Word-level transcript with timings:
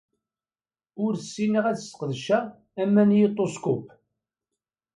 Ur 1.03 1.13
ssineɣ 1.21 1.65
ad 1.71 1.77
ssqedceɣ 1.81 2.43
amanyiṭuskup. 2.81 3.85